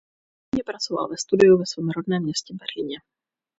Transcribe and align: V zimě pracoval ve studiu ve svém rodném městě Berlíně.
V 0.45 0.55
zimě 0.55 0.63
pracoval 0.63 1.07
ve 1.07 1.17
studiu 1.17 1.57
ve 1.57 1.65
svém 1.65 1.89
rodném 1.89 2.23
městě 2.23 2.53
Berlíně. 2.53 2.97